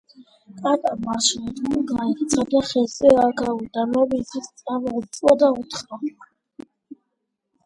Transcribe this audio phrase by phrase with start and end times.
[0.61, 3.11] კატამ რა შეიტყო, გაექცა და ხეზე
[3.43, 3.85] გავიდა.
[3.93, 6.01] ლომი ძირს წამოუწვა, უთხრა: